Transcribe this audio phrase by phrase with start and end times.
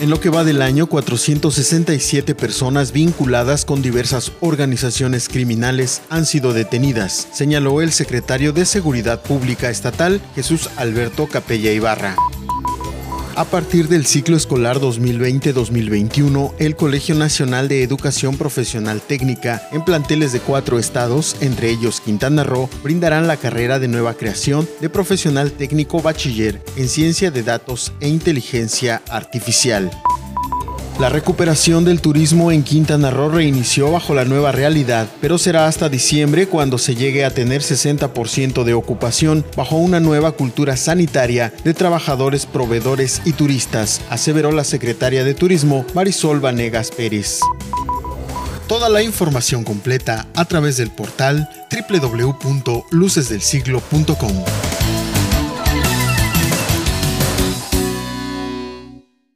[0.00, 6.52] En lo que va del año, 467 personas vinculadas con diversas organizaciones criminales han sido
[6.52, 12.14] detenidas, señaló el secretario de Seguridad Pública Estatal, Jesús Alberto Capella Ibarra.
[13.36, 20.32] A partir del ciclo escolar 2020-2021, el Colegio Nacional de Educación Profesional Técnica, en planteles
[20.32, 25.52] de cuatro estados, entre ellos Quintana Roo, brindarán la carrera de nueva creación de profesional
[25.52, 29.90] técnico bachiller en ciencia de datos e inteligencia artificial.
[30.98, 35.90] La recuperación del turismo en Quintana Roo reinició bajo la nueva realidad, pero será hasta
[35.90, 41.74] diciembre cuando se llegue a tener 60% de ocupación bajo una nueva cultura sanitaria de
[41.74, 47.40] trabajadores, proveedores y turistas, aseveró la secretaria de Turismo Marisol Vanegas Pérez.
[48.66, 51.46] Toda la información completa a través del portal
[51.90, 54.75] www.lucesdelsiglo.com.